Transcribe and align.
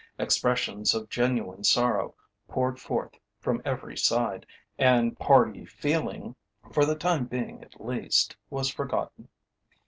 Expressions 0.17 0.95
of 0.95 1.09
genuine 1.11 1.63
sorrow 1.63 2.15
poured 2.47 2.79
forth 2.79 3.19
from 3.39 3.61
every 3.63 3.95
side, 3.95 4.47
and 4.79 5.19
party 5.19 5.63
feeling, 5.63 6.35
for 6.71 6.85
the 6.85 6.95
time 6.95 7.25
being 7.27 7.61
at 7.63 7.79
least, 7.79 8.35
was 8.49 8.67
forgotten. 8.67 9.29